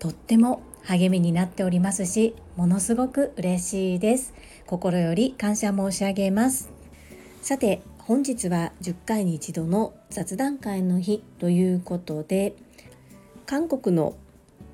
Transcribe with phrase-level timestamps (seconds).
[0.00, 4.34] とっても励みになっておりますしものすごく嬉しいです。
[4.66, 6.70] 心より感謝申し上げます。
[7.42, 12.54] さて本日は10回に一度の雑談会の日ということで
[13.46, 14.16] 韓国の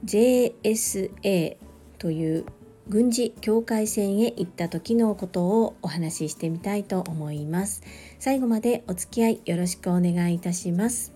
[0.04, 1.56] JSA
[1.98, 2.46] という
[2.88, 7.82] 軍事境界線へ行った時のことをお話ししてみたいと思います。
[8.20, 11.15] 最後までお付き合いよろしくお願いいたします。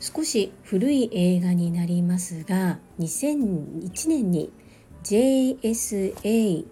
[0.00, 4.50] 少し古い映画になりますが2001年に
[5.04, 6.64] JSA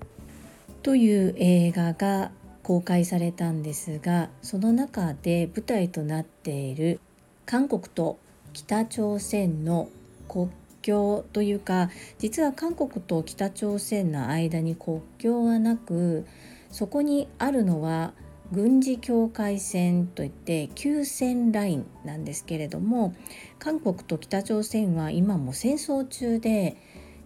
[0.83, 2.31] という映画が
[2.63, 7.01] 公開されたんですがその中で舞台となっている
[7.45, 8.19] 韓国と
[8.55, 9.91] 北朝鮮の
[10.27, 10.49] 国
[10.81, 16.27] 境というか実は韓国と北朝鮮の間に国境はなく
[16.71, 18.15] そこにあるのは
[18.51, 23.15] 軍事境界線といって休戦ラインなんですけれども
[23.59, 26.77] 韓国と北朝鮮は今も戦争中で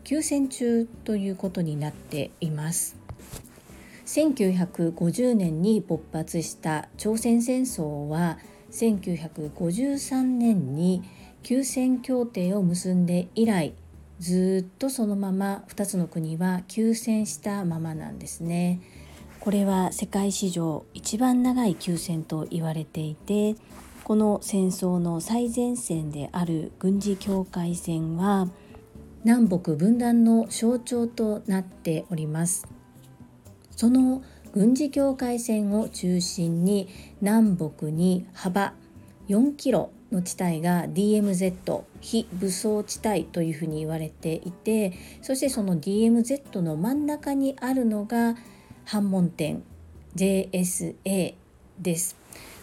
[0.03, 2.97] 休戦中ということになっています。
[4.05, 8.39] 1950年に勃発した朝鮮戦争は
[8.73, 11.03] 1953年に
[11.43, 13.75] 休戦協定を結んで以来
[14.19, 18.81] ずっとそのまま2つの国は休戦したままなんですね。
[19.43, 23.57] これは世界史上一番長い休戦と言われていて
[24.05, 28.47] この戦争の最前線である軍事境界線は
[29.25, 32.69] 南北分断の象徴となっております。
[33.75, 36.89] その軍事境界線を中心に
[37.21, 38.75] 南北に幅
[39.29, 48.37] 4キロの地帯が DMZ 非武装地帯というふうに言われていてそしてその DMZ の真ん中にあるのが
[48.85, 49.63] 反門店
[50.17, 51.35] JSA
[51.79, 52.17] です。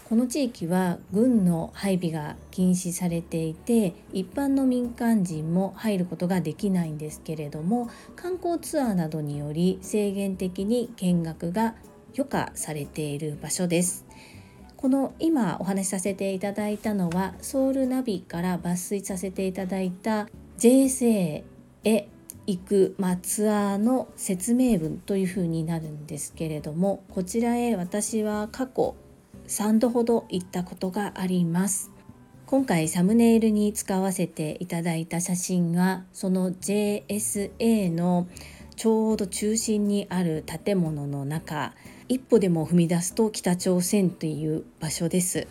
[0.10, 11.76] この地域は軍の配備が禁止されていて一般の民間人も入ることができないんですけれども観光ツアーなどにより制限的に見学が
[12.14, 14.06] 許可されている場所です。
[14.78, 20.28] この今お話しさせていただいたのはソウルナビから抜粋させていただいた
[20.58, 21.44] JSA
[21.84, 22.08] へ
[22.50, 28.96] 行く、まあ、ツアーの説明文というふうになるんですけれどもこちらへ私は過去
[29.48, 31.92] 3度ほど行ったことがあります。
[32.48, 38.28] 今回サムネイルに使わせていただいた写真はその JSA の
[38.76, 41.74] ちょうど中心にある建物の中
[42.08, 45.48] 一歩でも踏み出すと北朝鮮という場所です。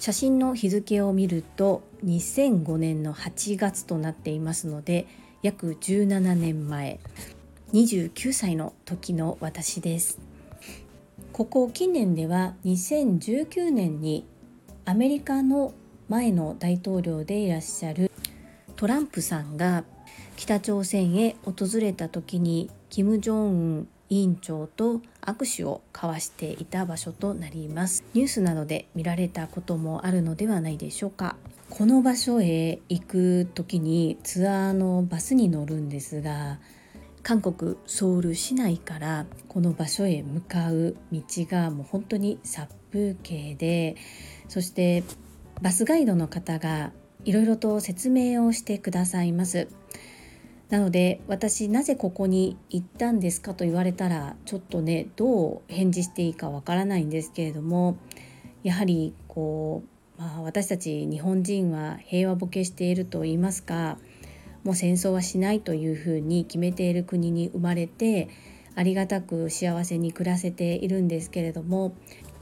[0.00, 5.06] 写真の日付を見ると2005年の8月となっていますので
[5.42, 7.00] 約17年前
[7.72, 10.20] 29歳の時の私です。
[11.32, 14.24] ここ近年では2019年に
[14.84, 15.74] アメリカの
[16.08, 18.10] 前の大統領でいらっしゃる
[18.76, 19.84] トランプさんが
[20.36, 31.36] 北朝鮮へ訪れた時に金正恩委員長と握手を交わしていた場所となりますニュースなどで見られたこともあるのではないでしょうか
[31.74, 36.58] この場所へ行く時にツアーのバスに乗るんですが
[37.22, 43.96] 韓国ソウル市内からこの場所へ向かう道がもう本当に殺風景で
[44.48, 45.02] そして
[45.62, 46.92] バスガイドの方が
[47.24, 49.66] いろいろと説明をしてくださいます。
[50.68, 57.96] なので私なぜここに行ったんですかと言われたらちょっとねどう返事していいかわからないんですけれども
[58.62, 63.98] やはりこうまあ、私たち日本人は平和ボケしていると言いますか
[64.64, 68.28] もう戦争はしないというふうに決めている国に生まれて
[68.74, 71.94] ありがたく幸せに暮らせているんですけれども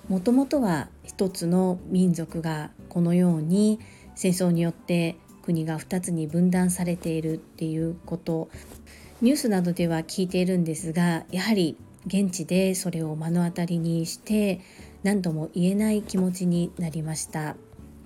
[0.08, 3.81] もともとは一つの民族がこのように
[4.14, 8.49] 戦争によって国が2つに分断されているっていうこと。
[9.22, 11.76] ニュースなどでは聞いているんですがやはり
[12.06, 14.61] 現地でそれを目の当たりにして
[15.02, 17.56] 何とも言えない気持ちになりました。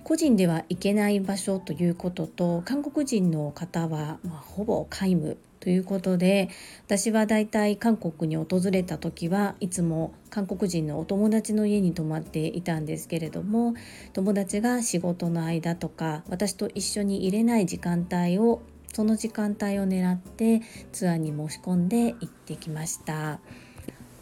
[0.05, 6.49] 個人では行けない場所ということと韓国人の方は、まあ、ほぼ皆無ということで
[6.85, 13.73] 私はだいたい韓国に訪れた時はいつも韓国人のお友達の家に泊まっていたんですけれども
[14.13, 18.61] 友達が仕事の間とか私と一緒に入れない時間帯を
[18.93, 23.39] その時間帯を狙ってツアーに申し込んで行ってきました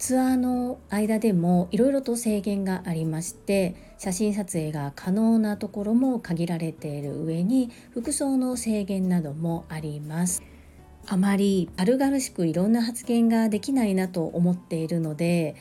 [0.03, 10.43] ツアーの間でもいろいろと制限がありまして写真撮影が可能なところも限られている上に服装の制限などもあります。
[11.07, 15.55] あまり軽々しくいろんな発言ができないなと思っているので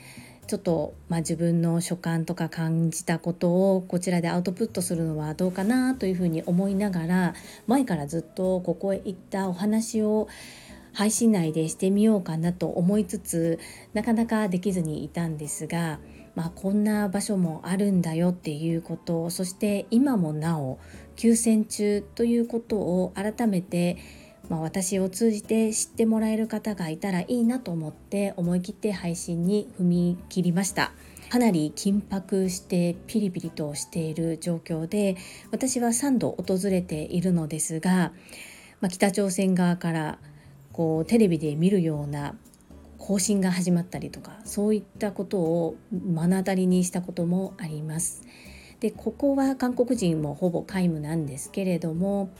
[0.48, 7.34] ちょっと、まあ、自分の所感とか感じたことをこちらでアウトプットするのはどうかなというふうに思いながら
[7.68, 10.28] 前からずっとここへ行ったお話を
[10.92, 13.58] 配信内でしてみようかなと思いつつ
[13.92, 16.00] なかなかできずにいたんですが、
[16.34, 20.78] まあ、こんな場所もあるんだよっていうことそして今もなお
[21.16, 23.96] 休戦中ということを改めて
[24.48, 30.92] まあ、私を通じて知ってもらえる方がいたらいいなと思って思い切って配信に踏み切りました。
[31.30, 35.16] かなり緊迫してピリピリとしている状況で
[35.50, 38.12] 私は3度訪れているのですが、
[38.82, 40.18] まあ、北朝鮮側から
[40.72, 42.34] こうテレビで見るような
[42.98, 48.22] 更新が始まったりとかそういったことを目の当たりにしたこともあります。
[48.80, 52.30] でここは韓国人もほぼ皆無なんですけれども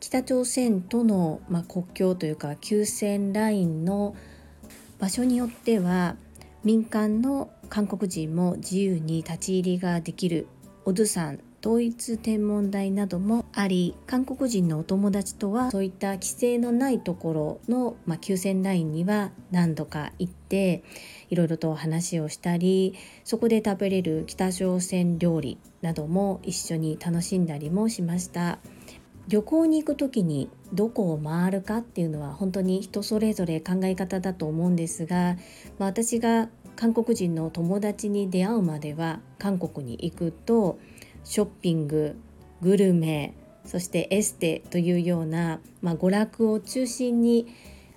[0.00, 4.16] 北朝鮮との、まあ、国境というか休戦ラインの
[4.98, 6.16] 場所によっては
[6.64, 10.46] 民間の韓国人も自由に立ち入りができる
[10.86, 20.82] オドゥ山統一天文台などもあり韓国人のお友達とはそういった規制のないところの、まあ、休戦ラインには何度か行って
[21.28, 28.58] いろいろと話をしたりそこで食べれる北朝鮮料理なども一緒に楽しんだりもしました。
[29.28, 35.36] 旅行に行く時にどこを回るかっていうのは本当に人それぞれ考え方だと思うんですが、
[35.78, 40.80] まあ、私が韓国人の友達に出会うまでは韓国に行くと
[41.24, 42.16] ショッピング
[42.60, 43.34] グルメ
[43.64, 47.46] そしてエステというような、まあ、娯楽を中心に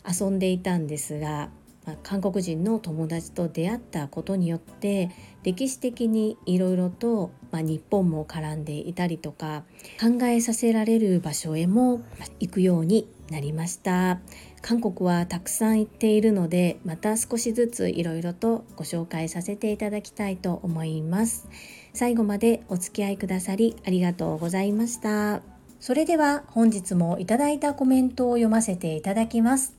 [0.08, 1.50] 遊んでいたんですが、
[1.86, 5.10] まあ、韓国人の友達と出会ったことによって
[5.44, 9.64] 歴史的にいろいろと、まあ、日本も絡んでいたりとか
[10.00, 12.02] 考えさせられる場所へも
[12.40, 14.20] 行くようになりました
[14.62, 21.48] 韓国はたくさん行っているのでまた少しずついろいろとご紹介させていただきたいと思います。
[21.94, 25.42] 最後までお付き合いくださりありがとうございました。
[25.80, 29.76] それでは本日もいただいたコメントを読ませていただきます。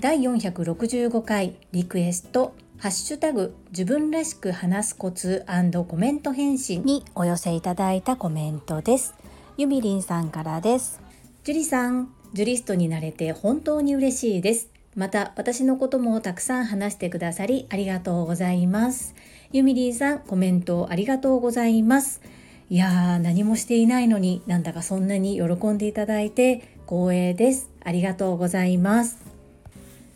[0.00, 5.44] 第465回リクエストハッシュタグ自分らしく話すコツ
[5.88, 9.14] コメント返信にお寄せいただいたコメントです。
[9.56, 11.00] ゆみりんさんからです。
[11.42, 14.68] ジュリさん、ジュリストになれて本当に嬉しいです。
[14.94, 19.16] また私のこともたくさん話してくださりありがとうございます。
[19.50, 22.20] ゆみりーさん、コメントありがとうございます。
[22.68, 27.70] いやー、何もしていないのになんだかそんなに喜んでいただいて光栄です。
[27.82, 29.16] ありがとうございます。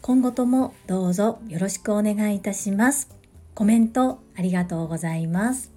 [0.03, 3.09] 今後ともどうぞよろしくお願いいたします。
[3.55, 5.73] コメントありがとうございます。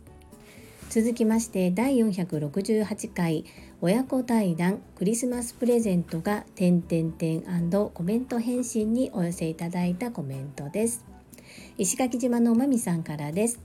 [0.89, 3.45] 続きまして第468回
[3.79, 7.41] 親子対談クリスマスプレゼントが点点点
[7.71, 11.14] コメント返信にお寄せいただいたコメントです。
[11.77, 13.59] 石垣島のまみさんからです。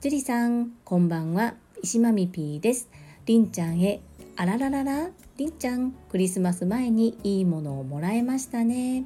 [0.00, 1.54] 樹里さん、こんばんは。
[1.82, 2.88] 石まみぴーです。
[3.26, 4.00] りんちゃんへ、
[4.36, 9.04] あらららら、りんちゃん、クリスマス前にいいものをもらえましたね。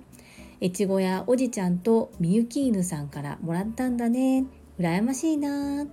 [0.61, 4.45] 越後やおじちゃんとみゆき犬さんからもらったんだね。
[4.79, 5.87] 羨ましいな。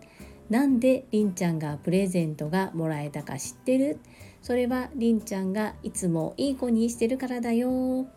[0.49, 3.99] なんでりんちゃんがプレゼントがもらえたか知ってる？
[4.41, 8.07] それはりんちゃんがいつもいい子にしてるからだよ。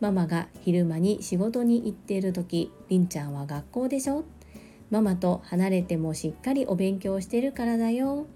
[0.00, 4.24] ママが昼間に仕事に行っている時りんちゃんは学校でしょ？
[4.90, 8.26] ママと離れてもしっかりお勉強してるからだよ。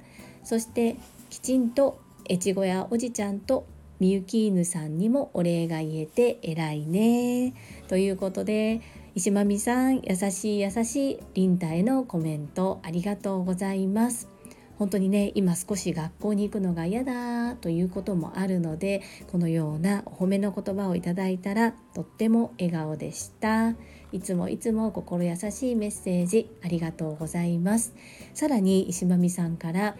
[0.42, 0.96] そして
[1.28, 3.66] きちんと越後やおじちゃんと
[3.98, 7.52] みゆき犬さんにもお礼が言えて偉いね。
[7.88, 8.80] ということで
[9.14, 14.28] 石まみさん優しい優しいりんたへのコメントありがとうございます。
[14.80, 23.74] 本当にね今少し学校に行くのが嫌だということもあるのでこのようなお褒めの言葉をいただいたらとっても笑顔でした。
[24.10, 27.94] いつもいつも心優しいメッセージありがとうございます。
[28.32, 29.96] さらに石まみさんから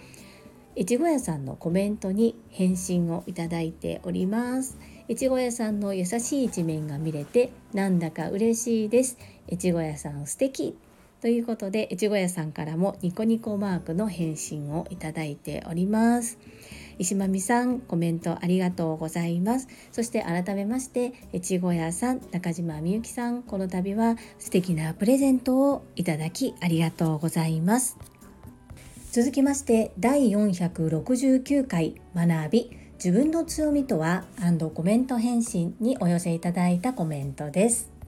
[0.75, 4.79] 越後屋さんのコメントに返信をいただいております。
[5.11, 9.19] 越後屋さんの優しい一面が見れてなんだか嬉しいです。
[9.53, 10.75] 越後屋さん素敵。
[11.21, 16.39] ということで、越後屋さんからもニコニコマークの返信をいただいております。
[16.99, 19.69] 石まみさん、コメントありがとうございます。
[19.93, 27.99] そして改めまして、越後屋さん、中島みゆきさん、この度は素敵なプレゼントをいただきありがとうございます。
[29.13, 34.25] 続きまして、第469回学び自分の強みとは
[34.75, 38.00] コメント返信にお寄せいただいたコメントです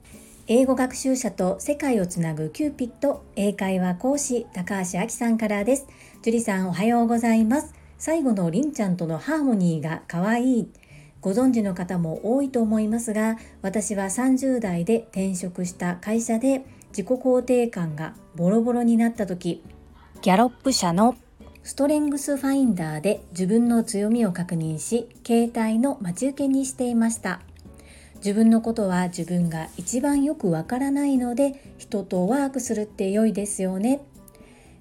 [0.48, 5.86] 英語学習者と世界をつなぐキューピット英会話講師高橋明さんからです。
[6.22, 7.72] 樹里さんおはようございます。
[7.96, 10.68] 最後のりんちゃんとのハーモニーが可愛い。
[11.20, 19.62] ご存知の方も多いと思いますが私は30代で転職した会社で自己肯定感がボロボロになった時
[20.20, 21.14] ギャロップ社の
[21.62, 27.40] ストレングスファインダーで自分の強みを確認し携帯の待ち受けにしていました。
[28.24, 34.00] 自分のことは自分が一番よくわからないので人とワークするって良いですよね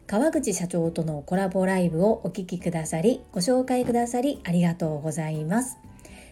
[0.06, 5.78] 川口社長とのコラボライブをお聴きくださりご紹介くださりありがとうございます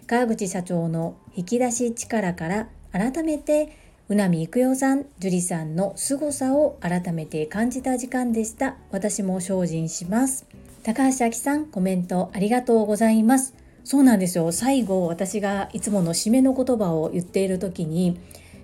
[0.05, 8.75] 川口社長の引き出し力から改めてうなみいくよさん、樹里さんの凄さを改めて感じた時間でした。
[8.89, 10.47] 私も精進します。
[10.81, 13.53] 高橋明さん、コメントありがとうございます。
[13.83, 14.51] そうなんですよ。
[14.51, 18.19] 最後、私がいつもの締めの言葉を言っている時に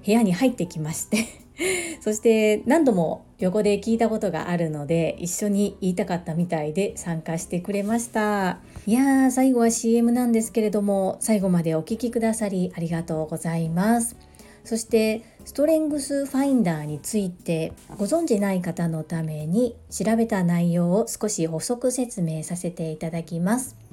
[0.05, 1.25] 部屋に入ってきまして
[2.01, 8.59] そして何度も横で聞いたことがあるので一緒に言いたかったみたいで参加してくれました。
[8.85, 14.15] いやー最後は CM なんですけれども最後までお聴きくださりありがとうございます。
[14.63, 23.84] そしてストレングスファインダーについてご存じない方のために調べた内容を少し補足説明させていただきます。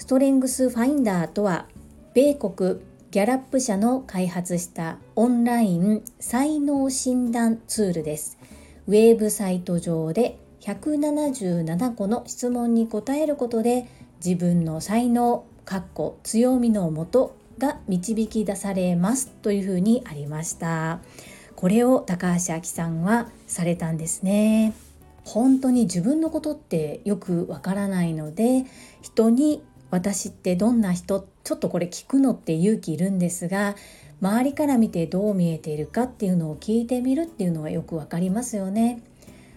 [0.00, 1.66] ストレングスファインダーとは
[2.14, 2.80] 米国
[3.10, 8.38] ギャラップ社の開発したオンライン才能診断ツールです。
[8.86, 13.88] ウェブサイト上で177個の質問に答えることで
[14.24, 21.00] 自分の才能、かっこ強みのもとが導き出されますというふうにありました。
[21.56, 24.72] これを高橋明さんはされたんですね。
[25.24, 28.64] 本当に自分のことってよくわからないので
[29.02, 31.26] 人に私ってどんな人？
[31.44, 33.74] ちょっとこれ聞くのって勇気いるんですが
[34.20, 39.02] 周りから見てどう見えているかっていうのを聞いてみるっていうのはよくわかりますよね。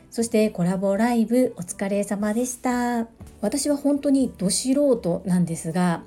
[0.10, 3.08] そしてコラボライブお疲れ様でした。
[3.42, 6.04] 私は本当にど素人なんですが、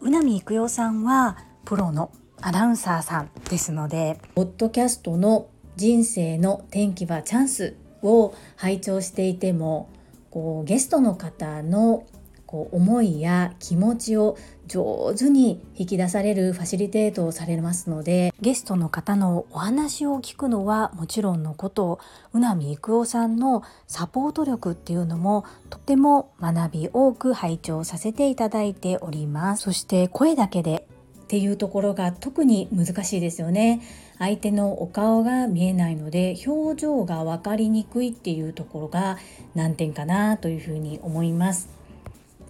[0.00, 9.88] うなみいくよさんはプロのアナウンサーさんですので、ポッドキャストの人生の転機はチャンスを拝聴していても、
[10.30, 12.04] こうゲストの方の
[12.46, 14.36] こう思いや気持ちを
[14.66, 22.00] 上手に引き出されるファシリテートをされますのでゲストの方のお話を聞くのはもちろんのこと
[22.32, 29.64] 宇波育夫さんのサポート力っていうのもとても学び多く拝聴させていただいております。
[29.64, 30.86] そして声だけで
[31.24, 33.80] っていうところが特に難しいですよね。
[34.18, 39.18] 相手のお顔が見えないので表情が分かりにくいっていうところが
[39.54, 41.75] 難点かなというふうに思います。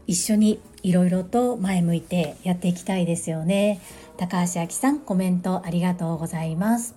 [0.06, 3.80] 一緒にいろいろと前向いてやっていきたいですよね。
[4.16, 6.94] 高橋明さんコメントありがとうございます。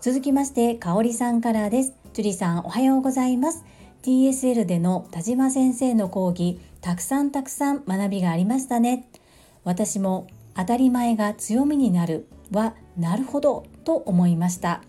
[0.00, 1.92] 続きまして香里さんからです。
[2.12, 3.64] 樹里さんおはようございます。
[4.02, 9.08] TSL での田島先生の講義たくさんたくさん学びがありましたね。
[9.64, 14.82] 私も当たり前が強みになるはなるほどと思いました。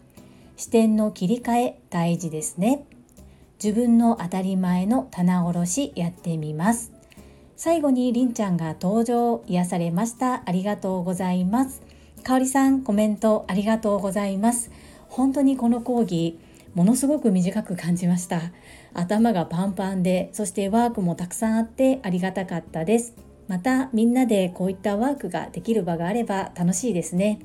[0.56, 2.86] 視点の切り替え大事ですね。
[3.62, 6.97] 自分の当たり前の棚卸しやってみます。
[7.58, 10.44] 最後にりんちゃんが登場癒されました。
[10.46, 11.82] ありがとうございます。
[12.24, 14.70] かおりさんコメントありがとうございます。
[15.10, 16.38] 本当にこの講義
[16.76, 18.42] ものすごく短く感じました。
[18.94, 23.16] 頭がパンパンでそしてワークもたくさんあってありがたかったです。
[23.48, 27.40] またみんなでこういったワークができる場があれば楽しいですね。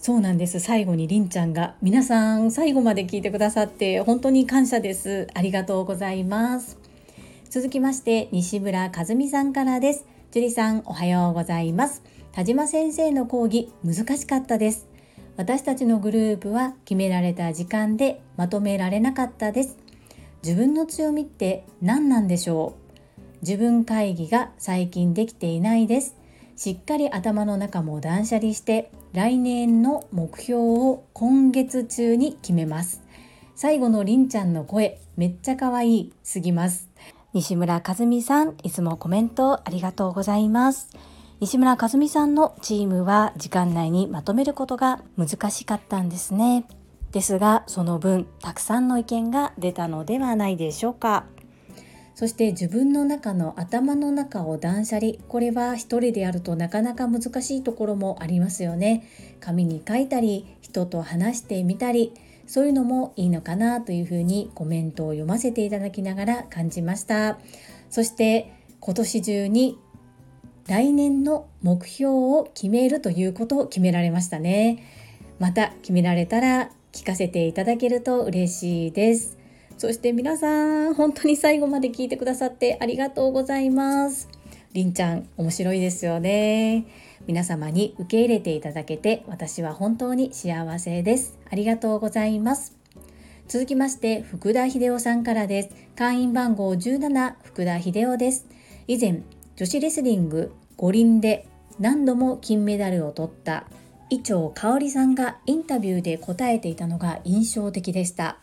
[0.00, 0.58] そうなんです。
[0.58, 5.28] 最後にりんちゃんが皆さん最後まで聞いてくださって本当に感謝です。
[5.32, 6.85] ありがとうございます。
[7.56, 10.04] 続きまして西村和美さんからです。
[10.30, 12.02] 樹里さんおはようございます。
[12.30, 14.86] 田島先生の講義難しかったです。
[15.38, 19.78] 私たちのグループは決められた時間でまとめられなかったです。
[20.44, 22.76] 自分の強みって何なんでしょ
[23.16, 26.14] う自分会議が最近できていないです。
[26.56, 33.02] しっかり頭の中も断捨離して来年の目標を今月中に決めます。
[33.54, 36.90] 最後のりんちゃんの声めっちゃ可愛いすぎます。
[37.36, 40.88] 西村和美さん、いつもコメントありがとうございます。
[41.38, 46.64] 西村和美さんのチームは時間内にまとめることが難しかったんですね。
[47.12, 51.26] ですが、その分、たくさんの意見が出たのではないでしょうか。
[52.14, 55.12] そして自分の中の頭の中を断捨離。
[55.28, 59.06] これは一人でやるとなかなか難しいところもありますよね。
[59.40, 62.14] 紙に書いたり、人と話してみたり、
[62.46, 67.38] そういうのもいいのかなというふうにコメントを読ませていただきながら感じました。
[67.90, 69.78] そして今年中に
[70.66, 74.82] 来年の目標を決めるということを決められましたね。
[75.38, 79.38] また決められたら聞かせていただけると嬉しいです。
[79.78, 84.28] そして皆さん本当に最後まで聞いてくださってありがとうございます。
[84.72, 86.86] りんちゃん面白いですよね。
[87.26, 91.36] 皆様に受け入れていただけて私は本当に幸せです。
[91.50, 92.76] ありがとうございます。
[93.48, 95.70] 続きまして福田秀夫さんからです。
[95.96, 98.46] 会員番号17福田秀夫です。
[98.86, 99.22] 以前
[99.56, 101.48] 女子レスリング五輪で
[101.80, 103.66] 何度も金メダルを取った
[104.08, 108.38] 伊調香織さんがインタビューで答えていたのが印象的でした。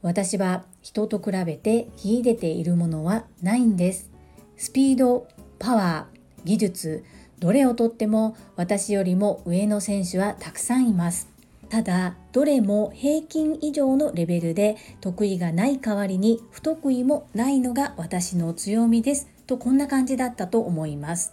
[0.00, 4.10] 私は人と比べて秀でているものはないんです。
[4.56, 7.04] スピードパワー技術
[7.42, 11.26] どれをとっても私よりも上の選手はたくさんいます。
[11.70, 19.26] ただどれも平均以上のレベルで得意がない代わりに不得意もないのが私の強みです。
[19.48, 21.32] とこんな感じだったと思います。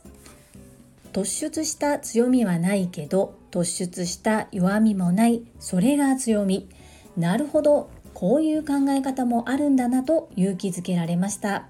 [1.13, 6.67] 突出した強みはないけど突出した弱みもないそれが強み。
[7.17, 11.67] なるほどこういう考え方もあるんだなと勇気づけられました。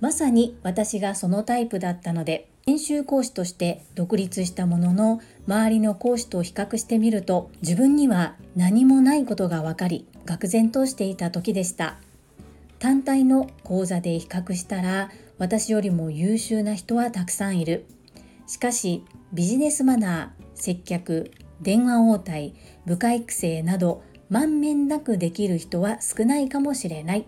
[0.00, 11.98] まさに私がそのタイプだったので研修講師として独立したものの周りの講師と比較してみると自分には何もないことが分かり愕然としていた時でした。
[12.78, 17.84] 単体の講座で比較したら私よりも優秀な人はたくさんいる。
[18.46, 22.54] しかしビジネスマナー接客電話応対
[22.86, 27.26] 部下育成など満面なくできる人は少ないかもしれない。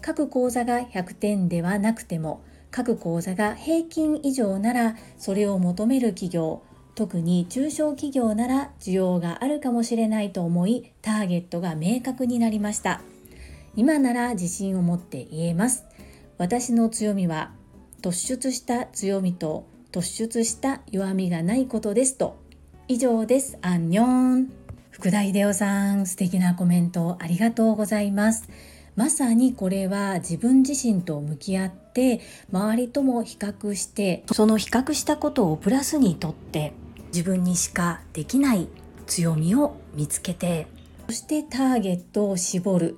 [0.00, 6.62] 各講座が100点ではなくても各講座が平均以上ならそれを求める企業
[6.94, 13.00] 特に中小企業なら需要があるかもしれないと思いターゲットが明確になりました。
[13.76, 15.84] 今なら自信を持って言えます。
[16.36, 17.52] 私の強みは
[18.02, 22.36] 突出した強みと突出した弱みがないことですと。
[22.88, 23.56] 以上です。
[23.62, 24.52] アンニョン。
[24.90, 28.48] 福田秀夫さん素敵なコメントありがとうございます。
[28.96, 32.20] まさにこれは自分自身と向き合って
[32.52, 36.72] 周りとも比較してその比較したことをプラスにとって
[37.08, 38.68] 自分にしかできない
[39.06, 40.66] 強みを見つけて
[41.10, 42.96] そしてターゲットを絞る。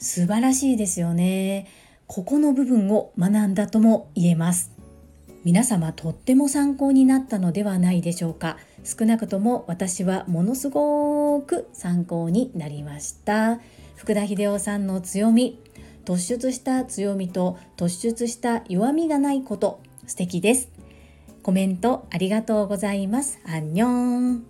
[0.00, 1.68] 素晴らしいですよね。
[2.08, 4.72] ここの部分を学んだとも言えます。
[5.44, 8.56] 皆様とっても参考になったのではないでしょうか。
[8.82, 13.60] 少なくとも私はものすごく参考になりました。
[13.98, 15.60] 福田秀夫さんの強み
[16.06, 20.70] 突出した強みと突出した弱みがないこと素敵です
[21.42, 24.46] コメントありがとうございますアンニョン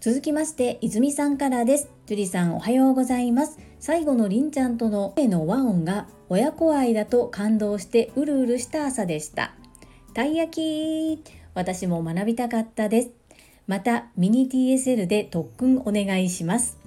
[0.00, 9.54] 続きまして泉さんからです樹里さんおはようございます最後のりんちゃんとの声の和音が親子愛だと感動してうるうるした朝でした。
[10.14, 13.10] たい焼き私も学びたかったです。
[13.66, 16.78] またミニ TSL で特訓お願いします。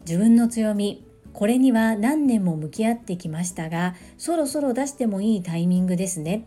[0.00, 1.03] 自分の強み、
[1.34, 6.46] これには何年も向き合ってきましたが、そろそろ出してもいいタイミングですね。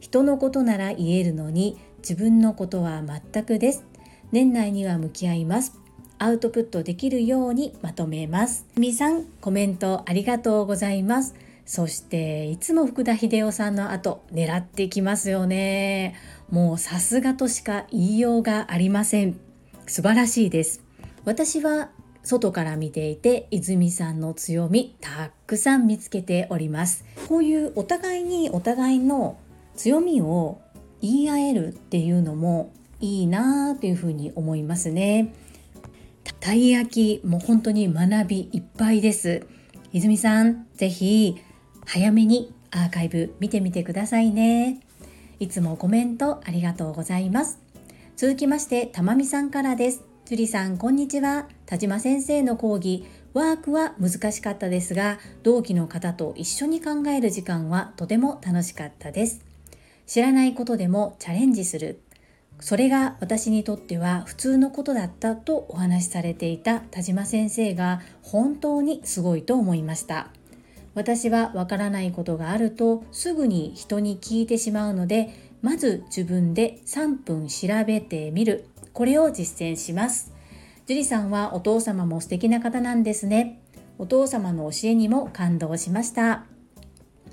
[0.00, 3.84] 人のことなら言えるのに、自分のことは全くです。
[4.32, 5.78] 年内には向き合います。
[6.18, 8.66] アウトプットできるようにまとめます。
[8.76, 11.34] みさん、コメントありがとうございます。
[11.64, 16.16] そしていつも福田秀夫さんの後狙ってきますよね
[16.50, 19.38] もうさすがとしか言いようがありません
[19.86, 20.82] 素晴らしいです
[21.24, 21.90] 私は
[22.22, 29.38] 外から見ていて泉さんの強みたくさん見つけておりますこういうお互いにお互いの
[29.76, 30.60] 強みを
[31.00, 35.34] 言い合えるっていうのもいいなというふうに思いますね
[36.40, 39.46] たい焼きも本当に学びいっぱいです
[39.92, 41.36] 泉さんぜひ
[41.84, 44.80] 早めにアーカイブ見てみてくださいね。
[45.38, 47.58] いつもコメントありがとうございます。
[48.16, 50.11] 続きまして、たまみさんからです。
[50.24, 51.48] 樹里さん、こんにちは。
[51.66, 53.04] 田島先生の講義、
[53.34, 59.44] ワークは難しかったですが、同期の方と一緒に考える時間はとても楽しかったです。
[60.06, 62.00] 知らないことでもチャレンジする。
[62.60, 70.28] それが私にとっては普通のことだったとお話しされていた田島先生が本当にすごいと思いました。
[70.94, 75.30] 私はわからないことがあるとすぐに人に聞いてしまうので
[75.62, 80.32] まず自分で3分調べてみるこれを実践します。
[80.86, 83.60] 樹里さんはお父様も素敵な方なんですね。
[83.98, 86.44] お父様の教えにも感動しました。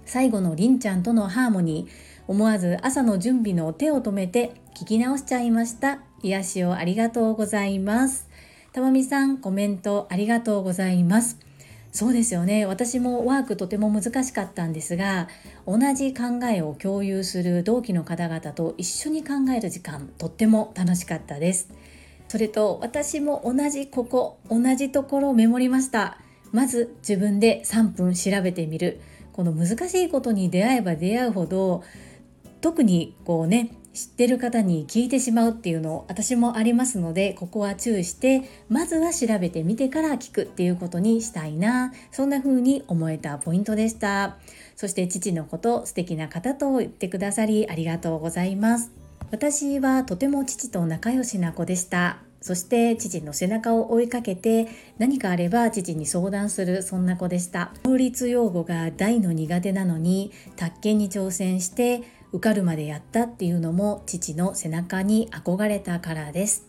[0.06, 2.10] 最後のりんちゃんとのハーモニー。
[2.28, 6.00] 思わず朝の準備の手を止めて聞き直しちゃいました。
[6.22, 8.30] 癒しをありがとうございます。
[8.72, 11.49] たまみさんコメントありがとうございます。
[11.92, 12.66] そうですよね。
[12.66, 15.28] 私もワークとても難しかったんですが
[15.66, 21.70] 同じ考えを共有する同期の方々と一緒に考える時間とっても楽しかったです。
[22.28, 26.20] それと私も同じここ同じところをメモりました。
[26.52, 29.02] まず自分で3分調べてみる。
[29.34, 31.84] この難しいことに出会えば出会うほど
[32.62, 41.92] 特にこうね知ってる方に聞いてしまうっていうの私もありますのでここは注意してまずは調べてみてから聞くっていうことにしたいな。
[42.10, 44.38] そんな風に思えたポイントでした。
[44.78, 48.90] そして父のこと素敵な方と言ってくださりありがとうございます。
[49.32, 52.20] 私はとても父と仲良しな子でした。
[52.40, 57.74] そして父の背中を追いかけて何かあれば父に相談するそんな子でした。
[57.84, 66.66] 法律用語が大の苦手なのに宅建に挑戦して受かるまでやったっていうのも父の背中に憧れたからです。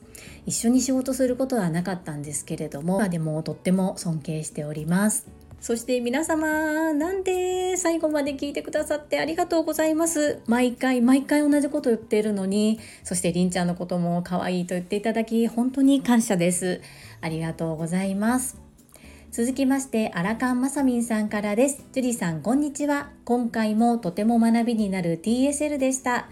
[0.47, 5.27] 一緒に仕事することはなかったんですけれどもでもとっても尊敬しております。
[5.61, 10.41] そして皆様なんで最後まで聞いてくださってありがとうございます？
[10.47, 16.81] 毎回毎回同じこと言っているのにそしてりんちゃんのことも可愛いと言っていただき本当に感謝です。
[17.21, 18.70] ありがとうございます。
[19.33, 21.85] 続きましてアラカンマサミンさんからです。
[21.93, 23.11] ジュリさんこんにちは。
[23.25, 26.29] 今回もとても学びになる TSL でした。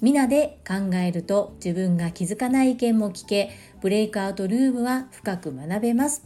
[0.00, 6.24] 皆で考えると自分が気づかない意見も聞けブレイクアウトルームは深く学べます。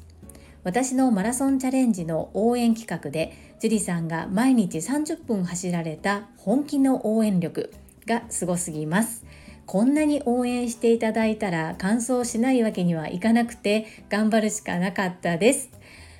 [0.62, 7.70] 私のマラソンチャレンジの応援企画でジュリさんが毎日30分走られた本気の応援力
[8.06, 9.26] がすごすぎます。
[9.66, 15.68] こんなに応援していただいたら完走しないわけにはいかなくて頑張るしかなかったです。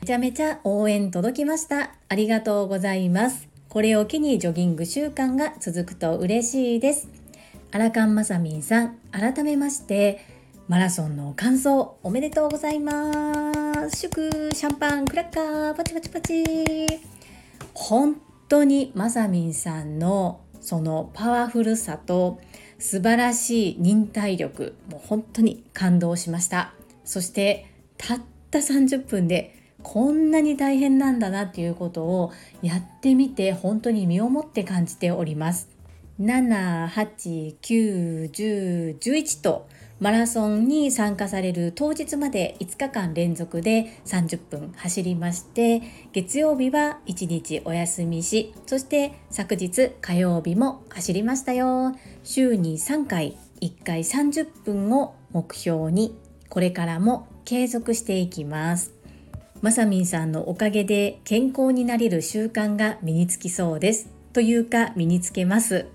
[0.05, 1.95] めちゃめちゃ応援届きました。
[2.11, 3.49] ありがとうございます。
[3.71, 7.09] これを機にジョギング習慣が続くと嬉しいです。
[7.73, 10.21] アラカンマサミンさん、改めまして、
[10.69, 13.97] マラソンの感想おめでとうございます。
[13.97, 16.45] 祝シャンパン、クラッカー、パチパチパチ。
[17.73, 22.43] 本当にマサミンさんのそのパワフルさと
[22.79, 26.75] 素晴らしい忍耐力、もう本当に感動しました。
[27.07, 27.65] そして
[27.97, 35.69] たった30分でこんなに大変なんだなっていうことをやってみて本当に身をもって感じております。
[36.21, 39.69] 7、8、9、10、11と
[40.01, 56.17] マラソンに参加される当日まで5日間連続で30分走りまして月曜日は1日お休みしそして昨日火曜日も走りましたよ週に3回1回30分を目標に
[56.49, 58.94] これからも継続していきます
[59.63, 64.11] まさみんさんのおかげで健康になれる習慣が身につきそうです。
[64.33, 65.87] というか身につけます。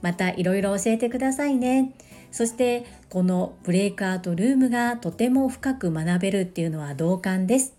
[0.00, 1.92] またいろいろ教えてくださいね。
[2.30, 7.74] そしてこのブレイクアウトルームがとても深く学べるっていうのは同感です。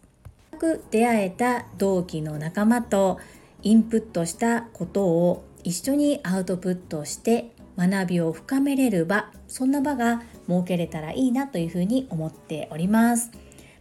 [0.92, 3.18] 出会えた同期の仲間と
[3.64, 13.32] インプットしたことを一緒にアウトプットして学びを深めれる場そんな場が設けれたらいいなというふうに思っております。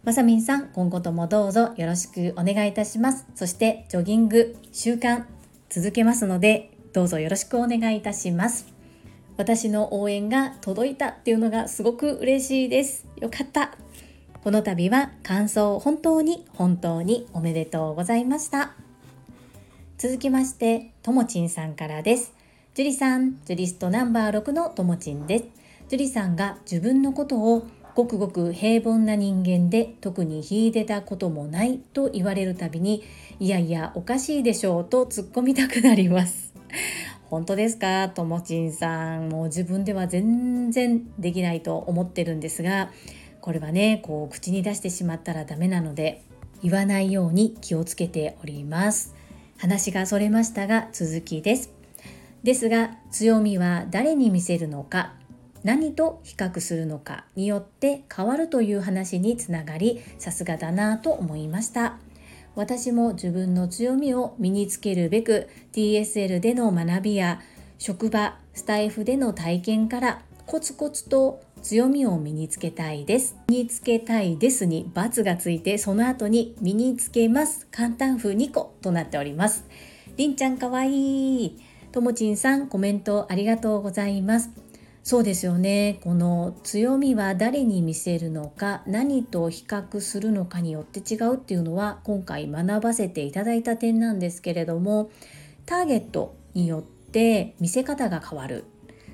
[0.03, 3.27] まさみんさん、今後ともどうぞよろしくお願いいたします。
[3.35, 5.25] そして、ジョギング習慣
[5.69, 8.65] 続けますので、どうぞよろしくお願いいたします。
[9.37, 13.05] 私の応援が届いたっていうのがすごく嬉しいです。
[13.17, 13.77] よかった。
[14.43, 18.73] この度は感想本当に本当におめでとうございました。
[19.99, 22.33] 続きまして、ともちんさんからです。
[22.73, 25.45] 樹里さん、ジュリストナンバー6のともちんです。
[25.89, 33.03] 樹里さんが自分のことをごくごく平凡な人間で特に秀でたこともないと言われるたびに
[33.39, 36.53] いやいやおかしいでしょうと突っ込みたくなります。
[37.29, 38.09] 本当ですか？
[38.09, 42.91] ともちんさんもう自分では全然できないと思ってるんですが
[43.39, 46.23] これはねこう口に出してしまったらダメなので
[46.61, 49.15] 言わないように気をつけております。
[49.57, 51.71] 話がそれましたが続きです。
[52.43, 55.13] ですが強みは誰に見せるのか？
[55.63, 61.97] 何と比較するのかによって変わるという話につながりさすがだなと思いました。
[62.55, 67.39] 私も自分の強みを身につけるべく TSL での学びや
[67.77, 73.37] 職場スタイフでの体験からコツコツと強みを身につけたいです。
[73.47, 77.67] 身につけたいですに×がついてその後に身につけます。
[77.71, 79.65] 簡単風2個となっております。
[80.17, 81.59] りんちゃんかわいい。
[81.91, 84.49] ともちんさんコメントありがとうございます。
[85.03, 85.99] そうですよね。
[86.03, 95.09] この強みは誰に見せるのか何と比較するのかによって違うっていうのは今回学ばせていただいた点なんですけれども
[95.65, 98.65] ターゲットによって見せ方が変わる。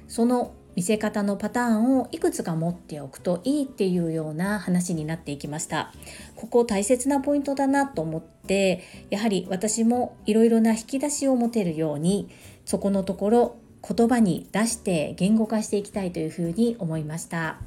[0.07, 5.91] その見せ方のパターンをいくつか持っておくといいっていうような話になっていきました。
[6.35, 12.29] ここ大切なポイントだなと思ってやはり私もいろいろな引き出しを持てるように
[12.65, 13.55] そこのところ
[13.87, 17.57] 言葉に出して言語化していきたいというふうに思いました。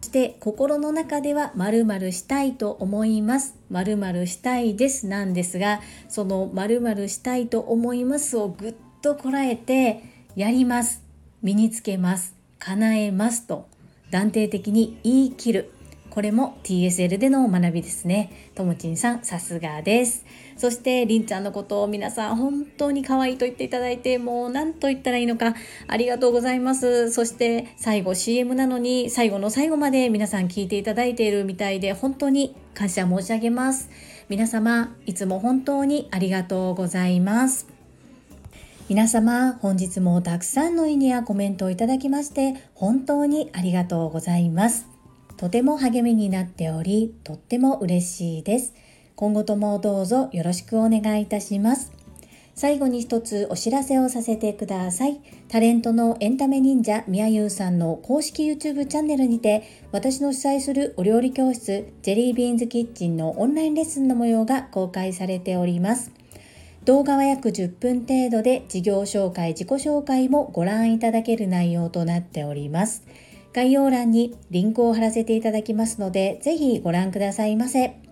[0.00, 3.54] そして心の中では〇〇したいと思います。
[3.70, 10.02] 〇〇したいですなんですがその〇〇したいと思いますをぐっとこらえて
[10.34, 11.02] やります。
[11.42, 12.34] 身につけます。
[12.58, 13.68] 叶えますと
[14.10, 15.72] 断定的に言い切る。
[16.10, 18.50] これも TSL での学びですね。
[18.54, 20.26] ともちんさん、さすがです。
[20.62, 25.56] そして、りんちゃんのことを皆さん本当に可愛いと言っていただいて、もう何と言ったらいいのか、
[25.88, 27.10] ありがとうございます。
[27.10, 33.90] そして、最後 CM なのに、最後の最後まで皆さん聞いていただいているみたいで、本当に感謝申し上げます。
[34.28, 37.66] 皆様、いつも本当にありがとうございます。
[38.88, 44.86] 皆様、本日もたくさんの意味やコメントをいただきまして、本当にありがとうございます。
[45.38, 48.74] とても励みになっており、とっても嬉しいです。
[49.16, 51.92] 今後ともどうぞよろしくお願いいたします。
[52.54, 55.20] 最後に一つお知らせをさせてください。
[55.48, 66.12] タレントのエンタメ忍者みやゆうさんの公式 YouTube チャンネルにて私の主催するお料理教室ジェリービーンズキッチンのオンラインレッスンの模様が公開されております。
[66.84, 73.04] 動画は約10分程度で事業紹介、自己紹介もご覧いただける内容となっております。
[73.52, 78.11] 概要欄にリンクを貼らせていただきますので、ぜひご覧くださいませ。